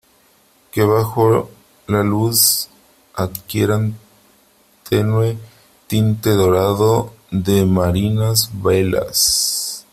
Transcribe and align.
que 0.71 0.81
bajo 0.81 1.51
la 1.85 2.01
luz 2.01 2.69
adquirían 3.13 3.95
tenue 4.89 5.37
tinte 5.85 6.31
dorado 6.31 7.13
de 7.29 7.67
marinas 7.67 8.49
velas. 8.51 9.85